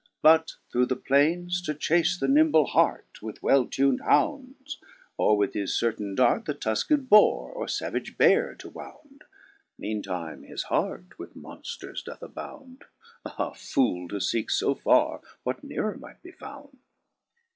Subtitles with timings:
[0.23, 4.79] But through the plaines to chace the nimble hart With well tun'd hounds;
[5.15, 9.25] or with his certaine dart The tuflced boare or favage beare to wound:
[9.77, 12.85] Meane time his heart with monfters doth abound;
[13.23, 14.07] Ah, Foole!
[14.07, 16.79] to feeke fo farre what neerer might be found.